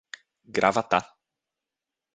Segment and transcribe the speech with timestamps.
[0.57, 0.99] Gravatá